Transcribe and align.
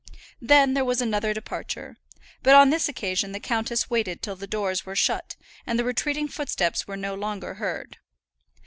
Then 0.41 0.73
there 0.73 0.83
was 0.83 0.99
another 0.99 1.31
departure; 1.31 1.97
but 2.41 2.55
on 2.55 2.71
this 2.71 2.89
occasion 2.89 3.33
the 3.33 3.39
countess 3.39 3.87
waited 3.91 4.23
till 4.23 4.35
the 4.35 4.47
doors 4.47 4.83
were 4.83 4.95
shut, 4.95 5.35
and 5.67 5.77
the 5.77 5.83
retreating 5.85 6.27
footsteps 6.27 6.87
were 6.87 6.97
no 6.97 7.13
longer 7.13 7.53
heard. 7.53 7.99